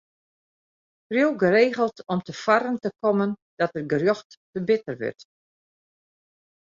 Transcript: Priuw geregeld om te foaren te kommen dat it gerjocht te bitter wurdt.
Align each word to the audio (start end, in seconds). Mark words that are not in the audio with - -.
Priuw 1.07 1.35
geregeld 1.37 2.05
om 2.05 2.21
te 2.21 2.33
foaren 2.33 2.79
te 2.83 2.91
kommen 3.03 3.31
dat 3.59 3.75
it 3.79 3.89
gerjocht 3.91 4.29
te 4.51 4.59
bitter 4.69 4.95
wurdt. 5.01 5.23